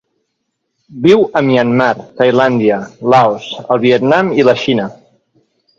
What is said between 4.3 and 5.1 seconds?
i la Xina.